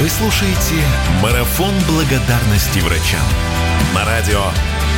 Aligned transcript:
Вы 0.00 0.08
слушаете 0.08 0.76
«Марафон 1.20 1.74
благодарности 1.88 2.78
врачам» 2.78 3.18
на 3.92 4.04
радио 4.04 4.42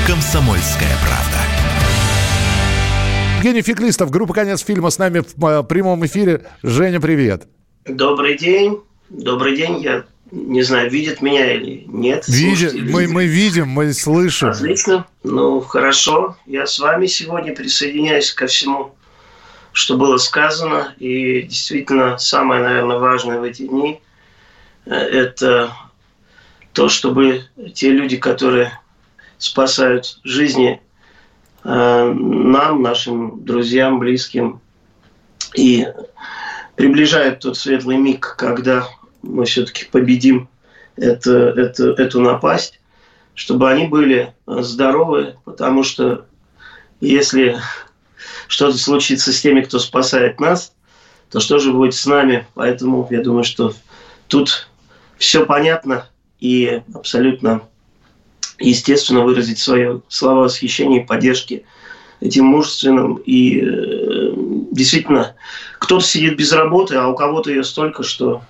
«Комсомольская 0.07 0.95
правда». 1.01 1.39
Евгений 3.39 3.63
Феклистов, 3.63 4.11
группа 4.11 4.35
«Конец 4.35 4.63
фильма» 4.63 4.91
с 4.91 4.99
нами 4.99 5.21
в 5.21 5.47
э, 5.47 5.63
прямом 5.63 6.05
эфире. 6.05 6.45
Женя, 6.63 7.01
привет. 7.01 7.49
Добрый 7.87 8.37
день. 8.37 8.81
Добрый 9.09 9.57
день. 9.57 9.81
Я 9.81 10.05
не 10.33 10.61
знаю, 10.61 10.91
видят 10.91 11.23
меня 11.23 11.55
или 11.55 11.85
нет. 11.87 12.29
Видим, 12.29 12.91
мы, 12.93 13.09
мы 13.09 13.25
видим, 13.25 13.69
мы 13.69 13.95
слышим. 13.95 14.51
Отлично. 14.51 15.07
Ну, 15.25 15.63
хорошо. 15.63 16.37
Я 16.45 16.67
с 16.67 16.79
вами 16.79 17.07
сегодня 17.07 17.55
присоединяюсь 17.55 18.35
ко 18.35 18.49
всему, 18.49 18.95
что 19.73 19.97
было 19.97 20.19
сказано. 20.19 20.93
И 20.99 21.41
действительно, 21.45 22.19
самое, 22.19 22.63
наверное, 22.63 22.99
важное 22.99 23.41
в 23.41 23.45
эти 23.45 23.67
дни– 23.67 24.03
это 24.95 25.73
то, 26.73 26.89
чтобы 26.89 27.45
те 27.75 27.91
люди, 27.91 28.17
которые 28.17 28.73
спасают 29.39 30.19
жизни 30.25 30.81
э, 31.65 32.13
нам, 32.13 32.83
нашим 32.83 33.45
друзьям, 33.45 33.99
близким, 33.99 34.61
и 35.55 35.87
приближают 36.77 37.41
тот 37.41 37.57
светлый 37.57 37.97
миг, 37.97 38.35
когда 38.39 38.87
мы 39.23 39.45
все-таки 39.45 39.85
победим 39.85 40.49
это, 40.97 41.51
это, 41.51 41.91
эту 41.91 42.21
напасть, 42.21 42.81
чтобы 43.35 43.71
они 43.71 43.87
были 43.87 44.35
здоровы, 44.47 45.37
потому 45.45 45.83
что 45.83 46.27
если 47.01 47.59
что-то 48.49 48.77
случится 48.79 49.33
с 49.33 49.41
теми, 49.41 49.63
кто 49.63 49.79
спасает 49.79 50.41
нас, 50.41 50.73
то 51.31 51.41
что 51.41 51.59
же 51.59 51.73
будет 51.73 51.95
с 51.95 52.07
нами? 52.07 52.47
Поэтому 52.55 53.07
я 53.11 53.23
думаю, 53.23 53.45
что 53.45 53.73
тут 54.29 54.70
все 55.21 55.47
понятно 55.47 56.09
и 56.41 56.83
абсолютно 56.93 57.63
естественно 58.59 59.21
выразить 59.21 59.61
свое 59.61 60.03
слова 60.09 60.41
восхищения 60.41 61.03
и 61.03 61.07
поддержки 61.07 61.65
этим 62.21 62.47
мужественным 62.47 63.17
и 63.25 63.61
э, 63.61 64.33
действительно 64.73 65.37
кто-то 65.79 66.05
сидит 66.05 66.37
без 66.37 66.53
работы, 66.53 66.97
а 66.97 67.07
у 67.07 67.15
кого-то 67.15 67.51
ее 67.51 67.63
столько, 67.63 68.03
что 68.03 68.43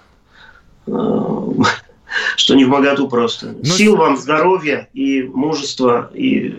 Э, 0.86 1.46
что 2.36 2.54
не 2.54 2.64
в 2.64 2.68
моготу 2.68 3.08
просто. 3.08 3.46
Но... 3.46 3.58
Ну, 3.58 3.64
Сил 3.64 3.96
вам, 3.96 4.16
здоровья 4.16 4.88
и 4.92 5.22
мужества. 5.22 6.10
И 6.14 6.56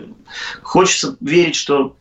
хочется 0.62 1.16
верить, 1.20 1.56
что 1.56 1.96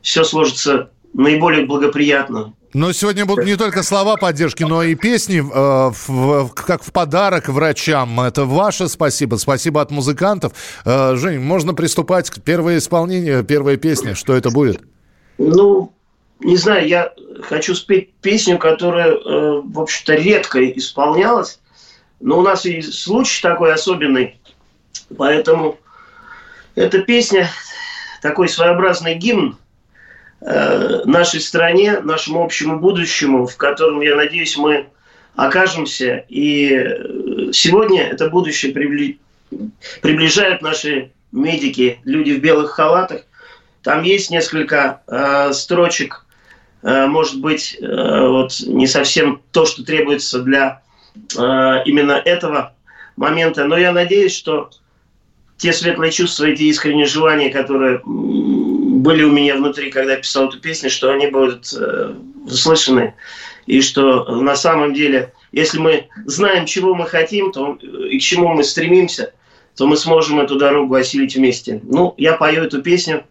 все 0.00 0.24
сложится 0.24 0.90
наиболее 1.12 1.66
благоприятно. 1.66 2.54
Но 2.74 2.92
сегодня 2.92 3.24
будут 3.24 3.44
не 3.44 3.54
только 3.54 3.84
слова 3.84 4.16
поддержки, 4.16 4.64
но 4.64 4.82
и 4.82 4.96
песни, 4.96 5.38
э, 5.38 5.92
в, 6.08 6.48
как 6.54 6.82
в 6.82 6.90
подарок 6.90 7.48
врачам. 7.48 8.20
Это 8.20 8.44
ваше 8.44 8.88
спасибо. 8.88 9.36
Спасибо 9.36 9.80
от 9.80 9.92
музыкантов. 9.92 10.52
Э, 10.84 11.14
Жень, 11.14 11.38
можно 11.38 11.72
приступать 11.72 12.30
к 12.30 12.42
первое 12.42 12.78
исполнение, 12.78 13.44
первая 13.44 13.76
песня. 13.76 14.16
Что 14.16 14.34
это 14.34 14.50
будет? 14.50 14.82
Ну, 15.38 15.92
не 16.40 16.56
знаю, 16.56 16.88
я 16.88 17.12
хочу 17.42 17.76
спеть 17.76 18.12
песню, 18.14 18.58
которая, 18.58 19.12
э, 19.12 19.60
в 19.64 19.80
общем-то, 19.80 20.14
редко 20.16 20.68
исполнялась. 20.72 21.60
Но 22.18 22.38
у 22.38 22.42
нас 22.42 22.66
и 22.66 22.82
случай 22.82 23.40
такой 23.40 23.72
особенный, 23.72 24.40
поэтому 25.16 25.78
эта 26.74 27.02
песня 27.02 27.48
такой 28.20 28.48
своеобразный 28.48 29.14
гимн 29.14 29.58
нашей 30.44 31.40
стране, 31.40 32.00
нашему 32.00 32.42
общему 32.44 32.78
будущему, 32.78 33.46
в 33.46 33.56
котором, 33.56 34.02
я 34.02 34.14
надеюсь, 34.14 34.58
мы 34.58 34.88
окажемся. 35.36 36.24
И 36.28 36.70
сегодня 37.52 38.02
это 38.02 38.28
будущее 38.28 38.72
прибли... 38.72 39.18
приближают 40.02 40.60
наши 40.60 41.12
медики, 41.32 42.00
люди 42.04 42.32
в 42.32 42.40
белых 42.40 42.72
халатах. 42.72 43.22
Там 43.82 44.02
есть 44.02 44.30
несколько 44.30 45.00
э, 45.06 45.52
строчек, 45.52 46.26
э, 46.82 47.06
может 47.06 47.40
быть, 47.40 47.76
э, 47.80 48.28
вот 48.28 48.52
не 48.66 48.86
совсем 48.86 49.40
то, 49.50 49.64
что 49.64 49.84
требуется 49.84 50.40
для 50.40 50.82
Э, 51.36 51.82
именно 51.84 52.12
этого 52.12 52.74
момента. 53.16 53.64
Но 53.64 53.76
я 53.76 53.92
надеюсь, 53.92 54.34
что 54.34 54.70
те 55.56 55.72
светлые 55.72 56.10
чувства, 56.10 56.46
эти 56.46 56.64
искренние 56.64 57.06
желания, 57.06 57.50
которые 57.50 58.00
были 59.04 59.22
у 59.22 59.30
меня 59.30 59.56
внутри, 59.56 59.90
когда 59.90 60.12
я 60.12 60.18
писал 60.18 60.48
эту 60.48 60.58
песню, 60.58 60.88
что 60.88 61.12
они 61.12 61.26
будут 61.26 61.72
э, 61.74 62.14
услышаны. 62.46 63.14
И 63.66 63.82
что 63.82 64.24
на 64.40 64.56
самом 64.56 64.94
деле, 64.94 65.32
если 65.52 65.78
мы 65.78 66.08
знаем, 66.24 66.64
чего 66.64 66.94
мы 66.94 67.06
хотим, 67.06 67.52
то 67.52 67.74
и 67.74 68.18
к 68.18 68.22
чему 68.22 68.48
мы 68.48 68.64
стремимся, 68.64 69.32
то 69.76 69.86
мы 69.86 69.96
сможем 69.98 70.40
эту 70.40 70.56
дорогу 70.56 70.94
осилить 70.94 71.36
вместе. 71.36 71.80
Ну, 71.84 72.14
я 72.16 72.32
пою 72.32 72.64
эту 72.64 72.82
песню 72.82 73.24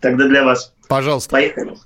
тогда 0.00 0.28
для 0.28 0.44
вас. 0.44 0.74
Пожалуйста. 0.86 1.30
Поехали. 1.30 1.76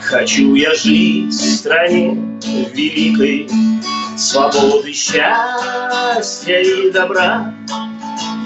Хочу 0.00 0.54
я 0.54 0.74
жить 0.74 1.28
в 1.28 1.56
стране 1.56 2.16
великой, 2.72 3.48
Свободы, 4.16 4.92
счастья 4.92 6.60
и 6.60 6.88
добра, 6.90 7.52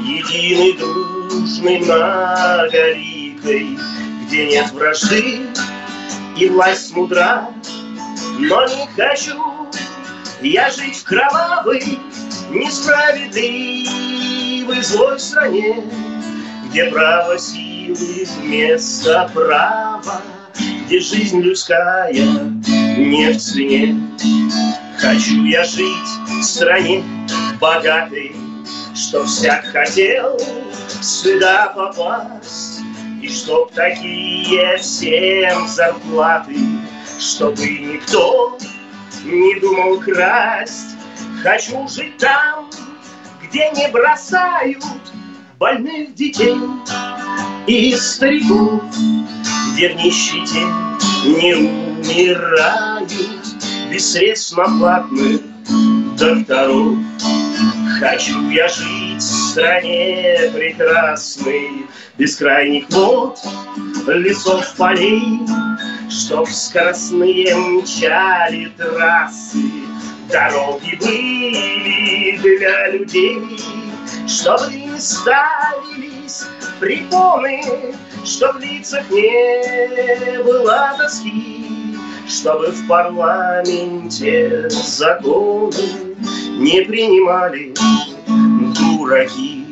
Единой, 0.01 0.73
дружной, 0.79 1.81
многоликой, 1.81 3.79
Где 4.27 4.47
нет 4.47 4.73
вражды 4.73 5.41
и 6.37 6.49
власть 6.49 6.97
мудра. 6.97 7.49
Но 8.39 8.67
не 8.67 8.89
хочу 8.97 9.69
я 10.41 10.71
жить 10.71 10.97
в 10.97 11.05
кровавой, 11.05 11.99
Несправедливой 12.51 14.83
злой 14.83 15.21
стране, 15.21 15.85
Где 16.71 16.87
право 16.87 17.39
силы 17.39 18.27
вместо 18.41 19.31
права 19.35 20.23
где 20.87 21.01
жизнь 21.01 21.43
людская 21.43 22.11
не 22.11 23.31
в 23.31 23.39
цене. 23.39 23.95
Хочу 24.99 25.45
я 25.45 25.65
жить 25.65 26.09
в 26.27 26.43
стране 26.43 27.05
богатой, 27.61 28.35
Чтоб 28.95 29.27
всяк 29.27 29.65
хотел 29.67 30.39
сюда 31.01 31.69
попасть, 31.69 32.81
И 33.23 33.29
чтоб 33.29 33.73
такие 33.73 34.77
всем 34.79 35.69
зарплаты, 35.69 36.57
Чтобы 37.19 37.63
никто 37.63 38.59
не 39.25 39.61
думал 39.61 40.01
красть. 40.01 40.97
Хочу 41.43 41.87
жить 41.89 42.19
там, 42.19 42.69
где 43.43 43.71
не 43.71 43.89
бросают 43.89 44.85
больных 45.59 46.15
детей 46.15 46.59
и 47.67 47.95
стариков, 47.95 48.83
где 49.73 49.91
в 49.91 49.97
нищете 49.97 50.67
не 51.25 51.55
умирают 51.55 53.13
без 53.91 54.13
средств 54.13 54.57
на 54.57 54.65
платных 54.65 55.41
докторов. 56.17 56.99
Хочу 58.01 58.51
я 58.51 58.69
жить 58.69 59.19
в 59.19 59.51
стране 59.51 60.51
прекрасной, 60.55 61.87
без 62.17 62.37
крайних 62.37 62.89
вод, 62.91 63.39
лесов, 64.07 64.75
полей, 64.77 65.41
Чтоб 66.11 66.49
скоростные 66.49 67.55
мчали 67.57 68.73
трассы, 68.77 69.63
дороги 70.31 70.97
были 71.01 72.39
для 72.39 72.91
людей, 72.91 73.61
Чтобы 74.27 74.75
не 74.75 74.99
ставились 74.99 76.45
препоны 76.79 77.63
что 78.25 78.53
в 78.53 78.61
лицах 78.61 79.09
не 79.11 80.43
было 80.43 80.95
тоски, 80.99 81.78
чтобы 82.29 82.69
в 82.69 82.87
парламенте 82.87 84.69
законы 84.69 85.75
не 86.59 86.83
принимали 86.83 87.75
дураки. 88.77 89.65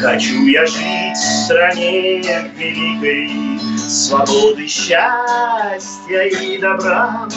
Хочу 0.00 0.46
я 0.46 0.66
жить 0.66 1.16
в 1.16 1.44
стране 1.44 2.20
великой, 2.56 3.60
свободы, 3.78 4.66
счастья 4.66 6.22
и 6.22 6.58
добра, 6.58 7.28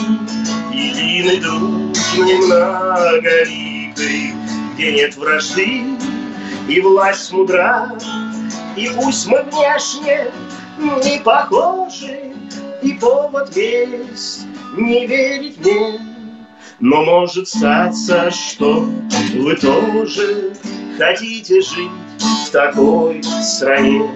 единой, 0.72 1.38
дружной, 1.38 2.36
многоликой, 2.46 4.34
где 4.74 4.92
нет 4.92 5.16
вражды 5.16 5.84
и 6.68 6.80
власть 6.80 7.30
мудра, 7.32 7.92
и 8.76 8.90
пусть 8.96 9.26
мы 9.26 9.42
внешне 9.42 10.32
не 10.78 11.20
похожи, 11.20 12.33
И 12.84 12.92
повод 12.92 13.56
весь 13.56 14.42
не 14.76 15.06
верить 15.06 15.56
мне, 15.58 15.98
Но 16.80 17.02
может 17.02 17.48
статься, 17.48 18.30
что 18.30 18.86
вы 19.34 19.56
тоже 19.56 20.52
Хотите 20.98 21.62
жить 21.62 21.90
в 22.46 22.50
такой 22.50 23.22
стране. 23.42 24.10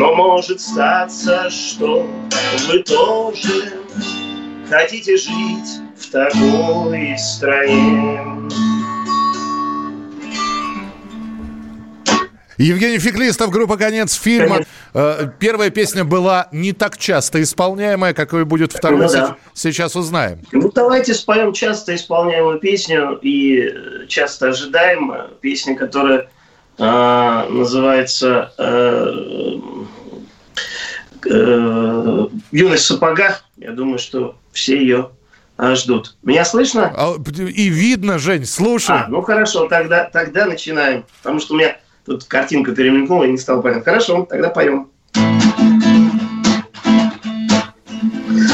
Но 0.00 0.16
может 0.16 0.60
статься, 0.60 1.48
что 1.48 2.08
вы 2.68 2.80
тоже 2.80 3.72
Хотите 4.68 5.16
жить 5.16 5.80
в 5.96 6.10
такой 6.10 7.16
стране. 7.18 8.29
Евгений 12.60 12.98
Феклистов, 12.98 13.50
группа 13.50 13.78
«Конец 13.78 14.12
фильма». 14.12 14.60
Э, 14.92 15.30
первая 15.38 15.70
песня 15.70 16.04
была 16.04 16.48
не 16.52 16.74
так 16.74 16.98
часто 16.98 17.42
исполняемая, 17.42 18.12
какой 18.12 18.44
будет 18.44 18.72
вторая. 18.72 19.00
Ну, 19.00 19.08
да. 19.10 19.36
Сейчас 19.54 19.96
узнаем. 19.96 20.40
Ну, 20.52 20.70
давайте 20.70 21.14
споем 21.14 21.54
часто 21.54 21.94
исполняемую 21.94 22.58
песню 22.58 23.18
и 23.22 24.06
часто 24.08 24.48
ожидаемую. 24.48 25.30
Песня, 25.40 25.74
которая 25.74 26.28
э, 26.76 27.46
называется 27.48 28.52
э, 28.58 29.56
э, 31.30 32.26
«Юность 32.52 32.84
в 32.84 32.86
сапогах». 32.86 33.44
Я 33.56 33.72
думаю, 33.72 33.98
что 33.98 34.36
все 34.52 34.78
ее 34.78 35.10
ждут. 35.58 36.14
Меня 36.22 36.44
слышно? 36.44 36.92
А, 36.94 37.14
и 37.38 37.68
видно, 37.68 38.18
Жень, 38.18 38.44
слушай. 38.44 38.96
А, 38.96 39.06
ну 39.08 39.22
хорошо, 39.22 39.66
тогда, 39.66 40.04
тогда 40.04 40.44
начинаем. 40.44 41.06
Потому 41.22 41.40
что 41.40 41.54
у 41.54 41.56
меня 41.56 41.76
тут 42.10 42.24
картинка 42.24 42.72
перемелькнула 42.72 43.24
и 43.24 43.30
не 43.30 43.38
стало 43.38 43.62
понятно. 43.62 43.84
Хорошо, 43.84 44.26
тогда 44.28 44.50
поем. 44.50 44.90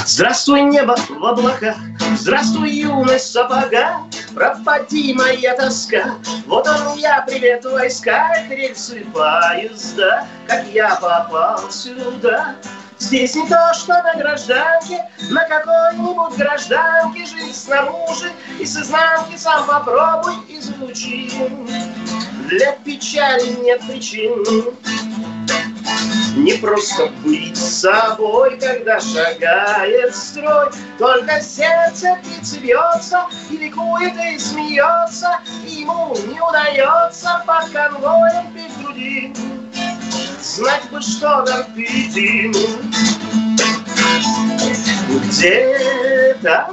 Здравствуй, 0.06 0.62
небо 0.62 0.96
в 1.08 1.24
облаках, 1.24 1.76
здравствуй, 2.18 2.70
юность 2.70 3.32
сапога, 3.32 4.02
пропади 4.34 5.14
моя 5.14 5.56
тоска. 5.56 6.16
Вот 6.46 6.68
он 6.68 6.98
я, 6.98 7.24
привет, 7.26 7.64
войска, 7.64 8.30
рельсы 8.50 9.06
поезда, 9.12 10.26
как 10.46 10.66
я 10.68 10.94
попал 10.96 11.70
сюда. 11.70 12.56
Здесь 12.98 13.34
не 13.34 13.46
то, 13.48 13.72
что 13.74 14.02
на 14.02 14.14
гражданке, 14.14 15.04
на 15.30 15.46
какой-нибудь 15.46 16.36
гражданке 16.38 17.26
Жить 17.26 17.54
снаружи 17.54 18.32
и 18.58 18.64
с 18.64 18.76
изнанки 18.76 19.36
сам 19.36 19.66
попробуй 19.66 20.34
изучи. 20.48 21.30
Для 22.46 22.72
печали 22.84 23.48
нет 23.62 23.80
причин. 23.88 24.44
Не 26.36 26.54
просто 26.54 27.06
быть 27.24 27.56
собой, 27.56 28.58
когда 28.58 29.00
шагает 29.00 30.14
строй, 30.14 30.70
Только 30.98 31.40
сердце 31.40 32.18
птицы 32.22 32.58
бьется 32.58 33.26
и 33.50 33.56
ликует 33.56 34.14
и 34.16 34.38
смеется, 34.38 35.40
И 35.66 35.80
ему 35.80 36.16
не 36.26 36.40
удается 36.40 37.42
под 37.46 37.70
конвоем 37.70 38.52
груди 38.82 39.32
знать 40.40 40.88
бы, 40.90 41.00
что 41.02 41.44
нам 41.44 41.64
впереди. 41.64 42.52
Где-то 45.08 46.68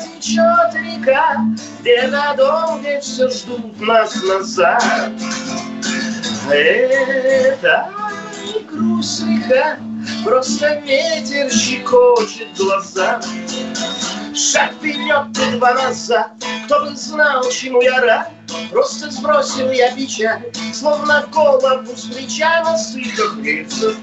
течет 0.00 0.74
река, 0.74 1.40
где 1.80 3.00
все 3.00 3.28
ждут 3.28 3.80
нас 3.80 4.22
назад. 4.22 4.82
Это 6.50 7.90
не 8.44 8.60
грусть 8.64 9.22
лиха, 9.22 9.78
просто 10.24 10.74
ветер 10.80 11.50
щекочет 11.50 12.54
глаза. 12.56 13.20
Шаг 14.34 14.72
вперед 14.74 15.32
два 15.32 15.74
назад, 15.74 16.32
кто 16.66 16.84
бы 16.84 16.94
знал, 16.94 17.42
чему 17.50 17.82
я 17.82 18.00
рад, 18.00 18.30
Просто 18.70 19.10
сбросил 19.10 19.70
я 19.70 19.92
печаль, 19.94 20.42
словно 20.72 21.26
голову 21.32 21.94
с 21.96 22.04
плеча 22.04 22.62
на 22.62 22.78
стыках 22.78 23.38
рельсов. 23.42 23.96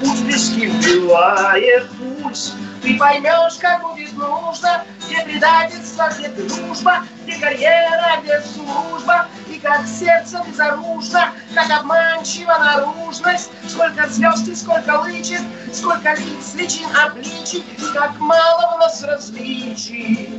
Путь 0.00 0.20
виски 0.22 0.66
вбивает 0.66 1.88
пульс, 1.90 2.52
ты 2.82 2.98
поймешь, 2.98 3.54
как 3.60 3.82
будет 3.82 4.12
нужно, 4.14 4.84
где 5.06 5.22
предательство, 5.24 6.10
где 6.18 6.28
дружба, 6.28 7.04
где 7.22 7.38
карьера, 7.38 8.20
где 8.22 8.40
служба, 8.40 9.28
и 9.48 9.58
как 9.58 9.86
сердце 9.86 10.42
безоружно, 10.48 11.32
как 11.54 11.70
обманчива 11.70 12.58
наружность, 12.58 13.50
сколько 13.68 14.08
звезд 14.08 14.48
и 14.48 14.54
сколько 14.56 15.00
лычит, 15.00 15.42
сколько 15.72 16.14
лиц, 16.14 16.54
личин, 16.54 16.88
обличий, 16.96 17.64
и 17.78 17.94
как 17.94 18.18
мало 18.18 18.76
в 18.76 18.80
нас 18.80 19.02
различий. 19.04 20.30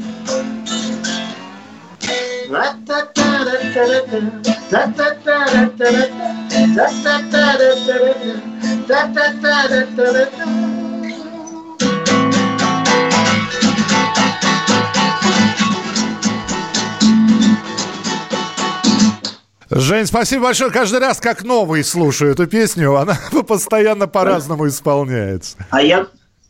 Жень, 19.72 20.06
спасибо 20.06 20.44
большое. 20.44 20.70
Каждый 20.70 21.00
раз 21.00 21.20
как 21.20 21.44
новый 21.44 21.84
слушаю 21.84 22.34
эту 22.34 22.46
песню. 22.46 22.96
Она 22.96 23.18
постоянно 23.48 24.08
по-разному 24.08 24.68
исполняется. 24.68 25.58
А 25.72 25.82
я 25.82 26.06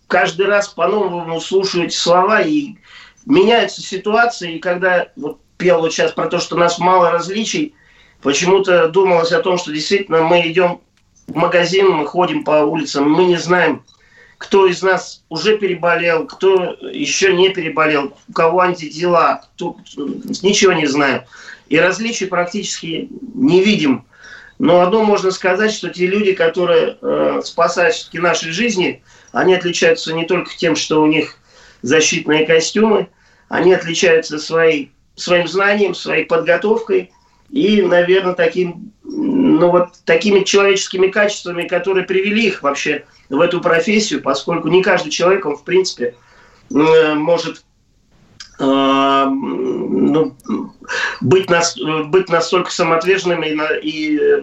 каждый 0.08 0.48
раз 0.48 0.68
по-новому 0.68 1.40
слушаю 1.40 1.86
эти 1.86 1.96
слова 1.96 2.42
и 2.42 2.76
меняются 3.26 3.82
ситуации, 3.82 4.56
и 4.56 4.60
когда 4.60 5.08
вот 5.16 5.43
пел 5.58 5.80
вот 5.80 5.94
сейчас 5.94 6.12
про 6.12 6.28
то, 6.28 6.40
что 6.40 6.56
нас 6.56 6.80
мало 6.80 7.12
различий, 7.12 7.76
почему-то 8.22 8.88
думалось 8.90 9.32
о 9.32 9.42
том, 9.42 9.58
что 9.58 9.72
действительно 9.72 10.22
мы 10.22 10.42
идем 10.48 10.82
в 11.28 11.36
магазин, 11.36 11.90
мы 11.90 12.08
ходим 12.08 12.44
по 12.44 12.64
улицам, 12.64 13.10
мы 13.10 13.26
не 13.26 13.38
знаем, 13.38 13.84
кто 14.38 14.68
из 14.68 14.82
нас 14.82 15.24
уже 15.30 15.58
переболел, 15.58 16.28
кто 16.28 16.76
еще 16.82 17.34
не 17.34 17.50
переболел, 17.50 18.14
у 18.28 18.34
кого 18.34 18.60
антитела, 18.60 19.46
кто, 19.56 19.78
ничего 19.96 20.74
не 20.74 20.86
знаем. 20.86 21.24
И 21.70 21.78
различий 21.80 22.28
практически 22.28 23.10
не 23.34 23.64
видим. 23.64 24.06
Но 24.60 24.82
одно 24.82 25.04
можно 25.04 25.32
сказать, 25.32 25.72
что 25.72 25.90
те 25.90 26.08
люди, 26.08 26.34
которые 26.34 26.98
э, 27.02 27.42
спасают 27.44 27.96
все-таки 27.96 28.20
наши 28.20 28.52
жизни, 28.52 29.02
они 29.32 29.56
отличаются 29.56 30.14
не 30.14 30.26
только 30.26 30.56
тем, 30.56 30.76
что 30.76 31.02
у 31.02 31.08
них 31.08 31.38
защитные 31.82 32.46
костюмы, 32.46 33.10
они 33.50 33.74
отличаются 33.74 34.40
своей 34.40 34.92
своим 35.16 35.48
знанием, 35.48 35.94
своей 35.94 36.26
подготовкой 36.26 37.12
и, 37.50 37.82
наверное, 37.82 38.34
таким, 38.34 38.92
ну 39.04 39.70
вот 39.70 39.90
такими 40.06 40.44
человеческими 40.44 41.08
качествами, 41.08 41.68
которые 41.68 42.06
привели 42.06 42.48
их 42.48 42.64
вообще 42.64 43.06
в 43.30 43.40
эту 43.40 43.62
профессию, 43.62 44.22
поскольку 44.22 44.70
не 44.70 44.82
каждый 44.82 45.12
человек, 45.12 45.46
он 45.46 45.56
в 45.56 45.64
принципе 45.64 46.16
э, 46.72 47.14
может 47.14 47.64
э, 48.60 48.64
ну, 48.64 50.36
быть, 51.22 51.50
нас, 51.50 51.78
быть 52.06 52.30
настолько 52.30 52.72
самоотверженным 52.72 53.44
и, 53.44 53.56
и 53.82 54.20
э, 54.20 54.42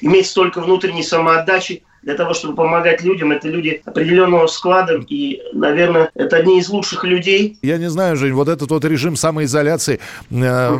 иметь 0.00 0.26
столько 0.26 0.60
внутренней 0.60 1.04
самоотдачи, 1.04 1.84
для 2.08 2.16
того, 2.16 2.32
чтобы 2.32 2.54
помогать 2.54 3.02
людям. 3.02 3.32
Это 3.32 3.48
люди 3.48 3.82
определенного 3.84 4.46
склада, 4.46 4.98
и, 5.10 5.42
наверное, 5.52 6.10
это 6.14 6.36
одни 6.36 6.58
из 6.58 6.70
лучших 6.70 7.04
людей. 7.04 7.58
Я 7.60 7.76
не 7.76 7.90
знаю, 7.90 8.16
Жень, 8.16 8.32
вот 8.32 8.48
этот 8.48 8.70
вот 8.70 8.82
режим 8.86 9.14
самоизоляции, 9.14 10.00
э, 10.30 10.78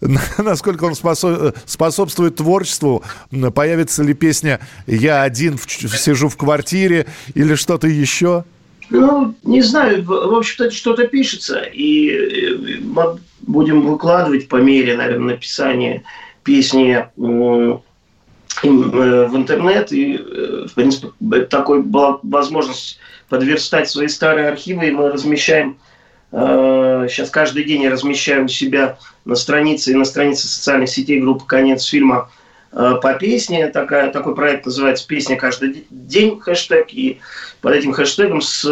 насколько 0.38 0.82
он 0.82 0.96
способствует 0.96 2.34
творчеству, 2.34 3.04
появится 3.54 4.02
ли 4.02 4.12
песня 4.12 4.58
«Я 4.88 5.22
один 5.22 5.56
сижу 5.56 6.28
в 6.28 6.36
квартире» 6.36 7.06
или 7.34 7.54
что-то 7.54 7.86
еще? 7.86 8.42
Ну, 8.90 9.36
не 9.44 9.62
знаю, 9.62 10.02
в 10.04 10.34
общем-то, 10.34 10.72
что-то 10.72 11.06
пишется, 11.06 11.60
и 11.60 12.80
мы 12.82 13.20
будем 13.42 13.82
выкладывать 13.82 14.48
по 14.48 14.56
мере, 14.56 14.96
наверное, 14.96 15.34
написания 15.34 16.02
песни 16.42 17.06
Э, 17.18 17.78
в 18.62 19.36
интернет, 19.36 19.92
и, 19.92 20.16
э, 20.16 20.66
в 20.68 20.74
принципе, 20.74 21.08
такой 21.50 21.82
была 21.82 22.18
возможность 22.22 22.98
подверстать 23.28 23.88
свои 23.88 24.08
старые 24.08 24.48
архивы, 24.48 24.88
и 24.88 24.90
мы 24.90 25.10
размещаем, 25.10 25.78
сейчас 26.30 27.28
э, 27.28 27.32
каждый 27.32 27.64
день 27.64 27.82
я 27.82 27.90
размещаю 27.90 28.44
у 28.44 28.48
себя 28.48 28.98
на 29.24 29.34
странице 29.34 29.92
и 29.92 29.94
на 29.94 30.04
странице 30.04 30.48
социальных 30.48 30.88
сетей 30.88 31.20
группы 31.20 31.44
«Конец 31.46 31.84
фильма» 31.84 32.30
по 32.72 33.14
песне. 33.18 33.68
Такая, 33.68 34.10
такой 34.10 34.34
проект 34.34 34.66
называется 34.66 35.06
«Песня 35.06 35.36
каждый 35.36 35.86
день» 35.88 36.38
хэштег. 36.40 36.92
И 36.92 37.20
под 37.62 37.74
этим 37.74 37.92
хэштегом 37.92 38.42
с, 38.42 38.64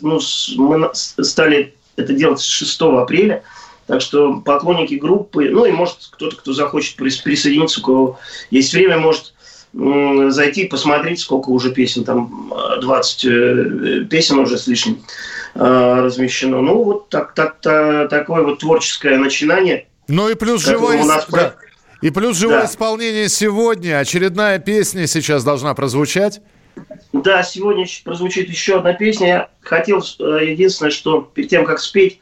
ну, 0.00 0.20
с, 0.20 0.54
мы 0.56 0.90
стали 0.94 1.74
это 1.96 2.14
делать 2.14 2.40
с 2.40 2.44
6 2.44 2.80
апреля– 2.82 3.42
так 3.86 4.00
что 4.00 4.40
поклонники 4.40 4.94
группы, 4.94 5.48
ну 5.50 5.64
и 5.64 5.72
может 5.72 6.10
кто-то, 6.10 6.36
кто 6.36 6.52
захочет 6.52 6.96
присоединиться, 6.96 7.80
у 7.80 7.84
кого 7.84 8.18
есть 8.50 8.72
время, 8.72 8.98
может 8.98 9.34
зайти 9.74 10.66
посмотреть, 10.66 11.20
сколько 11.20 11.48
уже 11.48 11.72
песен, 11.72 12.04
там 12.04 12.52
20 12.80 13.24
э, 13.24 14.04
песен 14.10 14.38
уже 14.38 14.58
с 14.58 14.66
лишним 14.66 15.02
э, 15.54 16.00
размещено. 16.02 16.60
Ну, 16.60 16.82
вот 16.84 17.08
так, 17.08 17.32
так, 17.34 17.60
так, 17.60 18.10
такое 18.10 18.42
вот 18.42 18.58
творческое 18.58 19.16
начинание. 19.16 19.86
Ну 20.08 20.28
и 20.28 20.34
плюс 20.34 20.62
живое, 20.62 21.00
у 21.00 21.06
нас 21.06 21.26
да. 21.30 21.54
и 22.02 22.10
плюс 22.10 22.36
живое 22.36 22.60
да. 22.60 22.66
исполнение 22.66 23.30
сегодня. 23.30 23.98
Очередная 23.98 24.58
песня 24.58 25.06
сейчас 25.06 25.42
должна 25.42 25.72
прозвучать. 25.72 26.42
Да, 27.14 27.42
сегодня 27.42 27.86
прозвучит 28.04 28.48
еще 28.50 28.78
одна 28.78 28.92
песня. 28.92 29.26
Я 29.26 29.48
хотел 29.62 30.04
э, 30.18 30.50
единственное, 30.50 30.90
что 30.90 31.22
перед 31.22 31.48
тем, 31.48 31.64
как 31.64 31.78
спеть, 31.78 32.20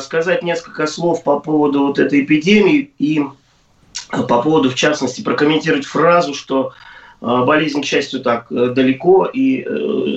сказать 0.00 0.42
несколько 0.42 0.86
слов 0.86 1.24
по 1.24 1.40
поводу 1.40 1.86
вот 1.88 1.98
этой 1.98 2.22
эпидемии 2.22 2.92
и 2.98 3.20
э, 3.20 4.22
по 4.22 4.42
поводу, 4.42 4.70
в 4.70 4.74
частности, 4.74 5.22
прокомментировать 5.22 5.86
фразу, 5.86 6.34
что 6.34 6.72
болезнь, 7.20 7.80
к 7.80 7.86
счастью, 7.86 8.20
так 8.20 8.48
далеко 8.50 9.24
и 9.24 9.40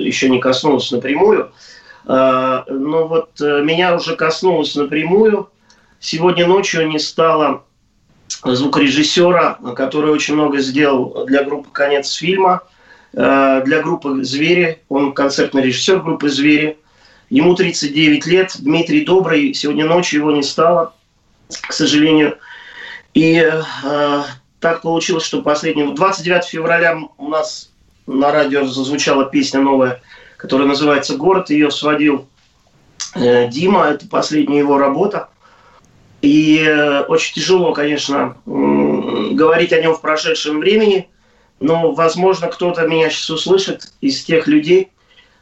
еще 0.03 0.29
не 0.29 0.39
коснулась 0.39 0.91
напрямую. 0.91 1.51
Но 2.05 2.67
вот 2.67 3.39
меня 3.39 3.95
уже 3.95 4.17
коснулось 4.17 4.75
напрямую. 4.75 5.49
Сегодня 6.01 6.45
ночью 6.47 6.85
не 6.89 6.99
стало 6.99 7.63
звукорежиссера, 8.43 9.57
который 9.73 10.11
очень 10.11 10.33
много 10.33 10.57
сделал 10.57 11.23
для 11.25 11.45
группы 11.45 11.69
«Конец 11.71 12.11
фильма», 12.11 12.63
Э, 13.13 13.61
для 13.65 13.81
группы 13.81 14.23
«Звери». 14.23 14.83
Он 14.89 15.13
концертный 15.13 15.63
режиссер 15.63 16.01
группы 16.01 16.29
«Звери». 16.29 16.77
Ему 17.29 17.55
39 17.55 18.25
лет. 18.25 18.55
Дмитрий 18.59 19.05
Добрый. 19.05 19.53
Сегодня 19.53 19.85
ночью 19.85 20.21
его 20.21 20.31
не 20.31 20.43
стало, 20.43 20.93
к 21.49 21.73
сожалению. 21.73 22.37
И 23.13 23.35
э, 23.37 24.23
так 24.59 24.81
получилось, 24.81 25.23
что 25.23 25.41
последнего... 25.41 25.93
29 25.93 26.45
февраля 26.45 26.97
у 27.17 27.27
нас 27.27 27.71
на 28.05 28.31
радио 28.31 28.65
зазвучала 28.65 29.25
песня 29.25 29.59
новая, 29.59 30.01
которая 30.37 30.67
называется 30.67 31.17
«Город». 31.17 31.49
Ее 31.49 31.71
сводил 31.71 32.27
э, 33.15 33.47
Дима. 33.49 33.87
Это 33.87 34.07
последняя 34.07 34.59
его 34.59 34.77
работа. 34.77 35.29
И 36.21 36.63
э, 36.65 37.01
очень 37.01 37.35
тяжело, 37.35 37.73
конечно, 37.73 38.37
э, 38.45 38.49
говорить 39.31 39.73
о 39.73 39.81
нем 39.81 39.95
в 39.95 40.01
прошедшем 40.01 40.59
времени– 40.59 41.09
но, 41.59 41.91
возможно, 41.91 42.47
кто-то 42.47 42.87
меня 42.87 43.09
сейчас 43.09 43.29
услышит 43.29 43.91
из 44.01 44.23
тех 44.23 44.47
людей, 44.47 44.91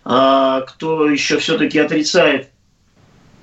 кто 0.06 1.10
еще 1.10 1.40
все-таки 1.40 1.80
отрицает 1.80 2.50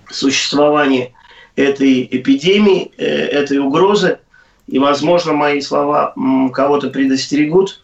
существование 0.09 1.13
этой 1.57 2.09
эпидемии, 2.11 2.93
э, 2.97 3.05
этой 3.05 3.59
угрозы. 3.59 4.19
И, 4.67 4.79
возможно, 4.79 5.33
мои 5.33 5.61
слова 5.61 6.15
кого-то 6.53 6.91
предостерегут. 6.91 7.83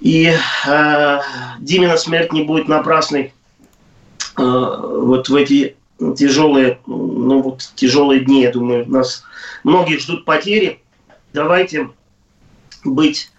И 0.00 0.32
э, 0.66 1.20
Димина 1.58 1.96
смерть 1.96 2.32
не 2.32 2.42
будет 2.42 2.68
напрасной 2.68 3.32
э, 4.38 4.42
вот 4.42 5.28
в 5.28 5.34
эти 5.34 5.76
тяжелые, 6.16 6.80
ну 6.86 7.42
вот 7.42 7.70
тяжелые 7.76 8.24
дни, 8.24 8.42
я 8.42 8.50
думаю, 8.50 8.88
нас 8.88 9.22
многих 9.64 10.00
ждут 10.00 10.24
потери. 10.24 10.80
Давайте 11.32 11.90
быть 12.84 13.30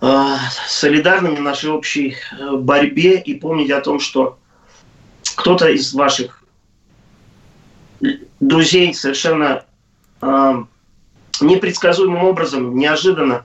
солидарными 0.00 1.36
в 1.36 1.42
нашей 1.42 1.70
общей 1.70 2.16
э, 2.32 2.56
борьбе 2.56 3.20
и 3.20 3.34
помнить 3.34 3.70
о 3.70 3.80
том, 3.80 4.00
что 4.00 4.38
кто-то 5.36 5.68
из 5.68 5.92
ваших 5.92 6.42
друзей 8.40 8.94
совершенно 8.94 9.64
э, 10.22 10.64
непредсказуемым 11.40 12.24
образом, 12.24 12.76
неожиданно 12.76 13.44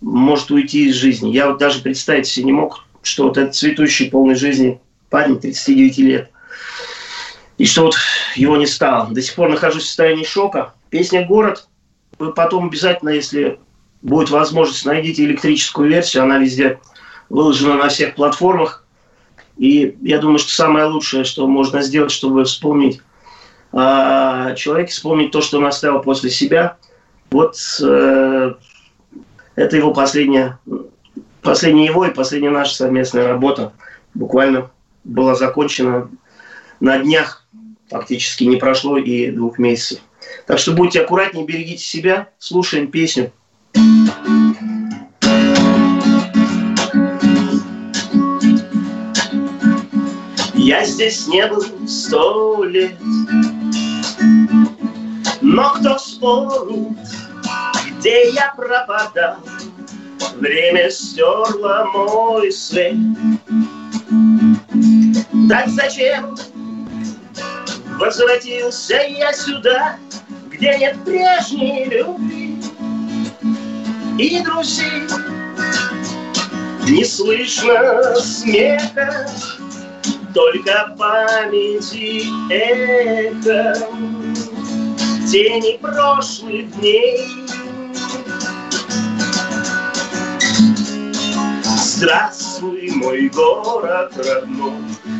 может 0.00 0.50
уйти 0.50 0.88
из 0.88 0.94
жизни. 0.94 1.32
Я 1.32 1.48
вот 1.48 1.58
даже 1.58 1.80
представить 1.80 2.26
себе 2.26 2.46
не 2.46 2.52
мог, 2.52 2.84
что 3.02 3.24
вот 3.24 3.36
этот 3.36 3.54
цветущий 3.54 4.10
полной 4.10 4.36
жизни 4.36 4.80
парень 5.10 5.38
39 5.38 5.98
лет, 5.98 6.30
и 7.58 7.66
что 7.66 7.84
вот 7.84 7.96
его 8.36 8.56
не 8.56 8.66
стало. 8.66 9.10
До 9.10 9.20
сих 9.20 9.34
пор 9.34 9.50
нахожусь 9.50 9.82
в 9.82 9.86
состоянии 9.86 10.24
шока. 10.24 10.74
Песня 10.90 11.26
«Город» 11.26 11.68
вы 12.18 12.32
потом 12.32 12.68
обязательно, 12.68 13.10
если 13.10 13.58
будет 14.02 14.30
возможность, 14.30 14.86
найдите 14.86 15.24
электрическую 15.24 15.88
версию, 15.88 16.24
она 16.24 16.38
везде 16.38 16.80
выложена 17.28 17.74
на 17.74 17.88
всех 17.88 18.14
платформах. 18.14 18.84
И 19.56 19.96
я 20.02 20.18
думаю, 20.18 20.38
что 20.38 20.52
самое 20.52 20.86
лучшее, 20.86 21.24
что 21.24 21.46
можно 21.46 21.82
сделать, 21.82 22.12
чтобы 22.12 22.44
вспомнить 22.44 23.00
э, 23.72 24.54
человека, 24.56 24.90
вспомнить 24.90 25.32
то, 25.32 25.40
что 25.40 25.58
он 25.58 25.66
оставил 25.66 26.00
после 26.00 26.30
себя, 26.30 26.76
вот 27.30 27.56
э, 27.82 28.54
это 29.56 29.76
его 29.76 29.92
последняя, 29.92 30.58
последняя 31.42 31.86
его 31.86 32.04
и 32.06 32.14
последняя 32.14 32.50
наша 32.50 32.74
совместная 32.74 33.26
работа 33.26 33.72
буквально 34.14 34.70
была 35.02 35.34
закончена 35.34 36.08
на 36.78 36.98
днях, 36.98 37.44
фактически 37.90 38.44
не 38.44 38.56
прошло 38.56 38.96
и 38.96 39.32
двух 39.32 39.58
месяцев. 39.58 39.98
Так 40.46 40.58
что 40.58 40.72
будьте 40.72 41.00
аккуратнее, 41.00 41.44
берегите 41.44 41.82
себя, 41.82 42.28
слушаем 42.38 42.92
песню– 42.92 43.32
я 50.68 50.84
здесь 50.84 51.26
не 51.26 51.46
был 51.46 51.64
сто 51.88 52.62
лет, 52.64 52.92
но 55.40 55.74
кто 55.74 55.96
вспомнит, 55.96 56.98
где 57.90 58.30
я 58.32 58.52
пропадал, 58.54 59.38
время 60.36 60.90
стерло 60.90 61.86
мой 61.94 62.52
след. 62.52 62.96
Так 65.48 65.68
зачем 65.68 66.36
возвратился 67.98 68.96
я 68.96 69.32
сюда, 69.32 69.96
где 70.50 70.78
нет 70.78 70.96
прежней 71.04 71.86
любви? 71.86 72.47
И 74.18 74.40
друзей. 74.40 75.08
Не 76.88 77.04
слышно 77.04 78.14
смеха, 78.16 79.28
только 80.34 80.94
памяти 80.98 82.24
эхо, 82.50 83.74
тени 85.30 85.78
прошлых 85.78 86.70
дней. 86.78 87.20
Здравствуй, 91.76 92.90
мой 92.94 93.28
город 93.28 94.12
родной, 94.16 94.72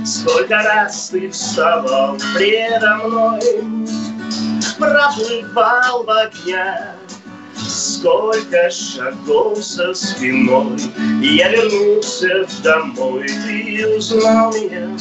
Сколько 0.05 0.63
раз 0.63 1.09
ты 1.11 1.29
вставал 1.31 2.17
предо 2.35 2.97
мной, 3.05 3.41
Проплывал 4.79 6.05
в 6.05 6.11
огнях 6.11 6.95
Сколько 7.99 8.71
шагов 8.71 9.59
со 9.65 9.93
спиной. 9.93 10.79
Я 11.21 11.51
вернулся 11.51 12.47
домой 12.63 13.27
Ты 13.27 13.97
узнал 13.97 14.53
меня. 14.53 14.97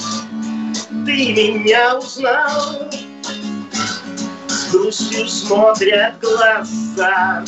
Ты 1.05 1.31
меня 1.31 1.99
узнал. 1.99 2.89
С 4.47 4.71
грустью 4.71 5.27
смотрят 5.27 6.15
глаза. 6.19 7.45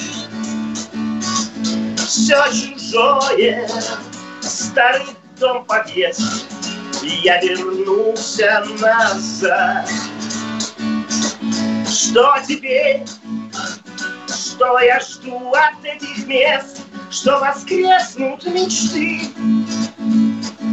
Все 1.98 2.44
чужое. 2.52 3.68
Старый 4.42 5.08
дом 5.40 5.66
подъезд. 5.66 6.46
Я 7.02 7.42
вернулся 7.42 8.64
назад. 8.80 9.90
Что 11.90 12.36
теперь 12.48 13.04
что 14.60 14.78
я 14.80 15.00
жду 15.00 15.54
от 15.54 15.86
этих 15.86 16.28
мест, 16.28 16.82
что 17.10 17.40
воскреснут 17.40 18.46
мечты 18.46 19.22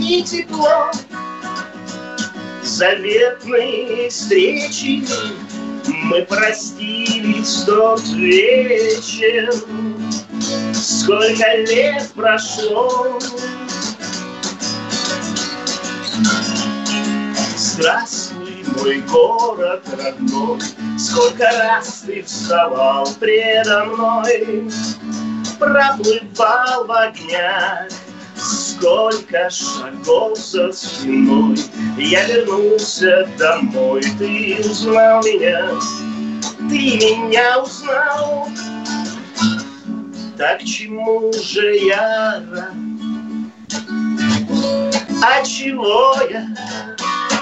и 0.01 0.25
тепло 0.25 0.91
заветные 2.65 4.11
встречи. 4.11 5.07
Мы 6.03 6.23
простились 6.23 7.63
тот 7.65 8.03
вечер, 8.09 9.55
сколько 10.75 11.57
лет 11.59 12.11
прошло. 12.13 13.21
Здравствуй, 17.57 18.26
мой 18.77 19.01
город 19.03 19.83
родной, 19.93 20.61
Сколько 20.99 21.45
раз 21.45 22.05
ты 22.07 22.23
вставал 22.23 23.09
предо 23.21 23.85
мной, 23.87 24.71
Проплывал 25.59 26.87
в 26.87 26.93
огнях, 26.93 27.89
Сколько 28.37 29.49
шагов 29.51 30.39
за 30.39 30.73
спиной, 30.73 31.59
Я 31.97 32.27
вернулся 32.27 33.29
домой, 33.39 34.03
ты 34.19 34.57
узнал 34.61 35.23
меня, 35.23 35.71
Ты 36.69 36.97
меня 36.97 37.63
узнал, 37.63 38.49
так 40.37 40.63
чему 40.63 41.33
же 41.33 41.77
я 41.77 42.43
рад? 42.53 42.75
А 45.23 45.43
чего 45.43 46.15
я 46.29 46.47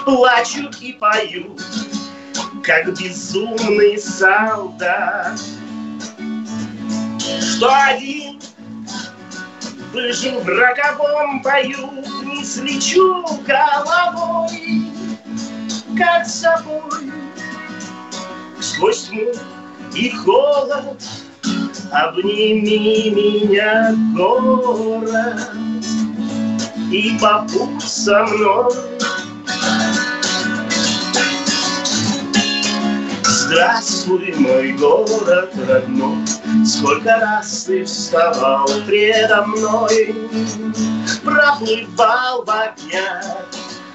плачу 0.04 0.70
и 0.80 0.92
пою, 0.92 1.56
как 2.62 2.92
безумный 2.98 3.98
солдат. 3.98 5.40
Что 7.40 7.70
один 7.88 8.40
в 9.92 9.96
рыжем 9.96 10.38
роковом 10.46 11.42
бою 11.42 11.90
не 12.24 12.44
слечу 12.44 13.24
головой, 13.46 14.90
как 15.96 16.26
собой. 16.26 17.12
Сквозь 18.60 19.04
тьму 19.08 19.32
и 19.94 20.10
холод 20.10 21.02
обними 21.92 23.10
меня, 23.10 23.94
город, 24.16 25.50
и 26.90 27.16
побудь 27.20 27.82
со 27.82 28.24
мной. 28.24 28.93
Здравствуй, 33.54 34.34
мой 34.36 34.72
город 34.72 35.52
родной, 35.68 36.26
Сколько 36.66 37.20
раз 37.20 37.62
ты 37.62 37.84
вставал 37.84 38.66
предо 38.84 39.46
мной, 39.46 40.12
Проплывал 41.22 42.44
в 42.44 42.50
огнях, 42.50 43.46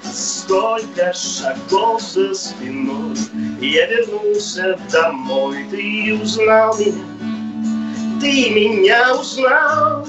Сколько 0.02 1.12
шагов 1.12 2.00
за 2.00 2.32
спиной, 2.32 3.14
Я 3.60 3.86
вернулся 3.88 4.78
домой, 4.90 5.66
ты 5.70 6.18
узнал 6.22 6.74
меня, 6.78 8.18
Ты 8.18 8.48
меня 8.48 9.14
узнал, 9.14 10.06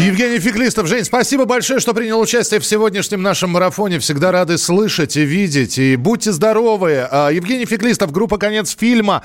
Евгений 0.00 0.38
Феклистов. 0.38 0.86
Жень, 0.86 1.04
спасибо 1.04 1.44
большое, 1.44 1.78
что 1.78 1.92
принял 1.92 2.18
участие 2.18 2.60
в 2.60 2.64
сегодняшнем 2.64 3.20
нашем 3.20 3.50
марафоне. 3.50 3.98
Всегда 3.98 4.32
рады 4.32 4.56
слышать 4.56 5.18
и 5.18 5.24
видеть. 5.24 5.76
И 5.76 5.96
будьте 5.96 6.32
здоровы. 6.32 7.06
А, 7.10 7.28
Евгений 7.28 7.66
Феклистов, 7.66 8.10
группа 8.10 8.38
«Конец 8.38 8.74
фильма». 8.74 9.20